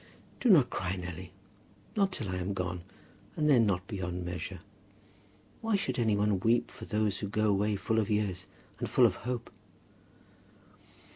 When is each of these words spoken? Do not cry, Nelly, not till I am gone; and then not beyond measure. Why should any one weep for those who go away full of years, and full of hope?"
Do 0.39 0.49
not 0.49 0.71
cry, 0.71 0.95
Nelly, 0.95 1.31
not 1.95 2.11
till 2.11 2.29
I 2.29 2.37
am 2.37 2.53
gone; 2.53 2.81
and 3.35 3.47
then 3.47 3.67
not 3.67 3.85
beyond 3.85 4.25
measure. 4.25 4.61
Why 5.61 5.75
should 5.75 5.99
any 5.99 6.15
one 6.17 6.39
weep 6.39 6.71
for 6.71 6.85
those 6.85 7.19
who 7.19 7.27
go 7.29 7.47
away 7.47 7.75
full 7.75 7.99
of 7.99 8.09
years, 8.09 8.47
and 8.79 8.89
full 8.89 9.05
of 9.05 9.17
hope?" 9.17 9.51